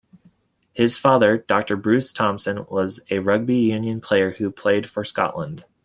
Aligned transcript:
His 0.73 0.97
father, 0.97 1.37
Doctor 1.37 1.75
Bruce 1.77 2.11
Thomson, 2.11 2.65
was 2.71 3.05
a 3.11 3.19
rugby 3.19 3.57
union 3.57 4.01
player 4.01 4.31
who 4.31 4.49
played 4.49 4.87
for 4.89 5.03
Scotland. 5.05 5.65